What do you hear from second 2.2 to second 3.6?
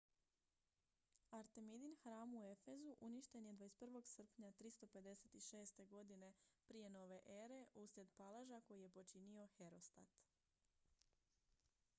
u efezu uništen je